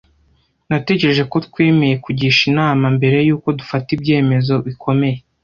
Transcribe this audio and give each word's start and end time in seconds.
Natekereje 0.69 1.23
ko 1.31 1.37
twemeye 1.47 1.95
kugisha 2.03 2.41
inama 2.51 2.85
mbere 2.97 3.17
yuko 3.27 3.47
dufata 3.59 3.87
ibyemezo 3.97 4.53
bikomeye. 4.65 5.17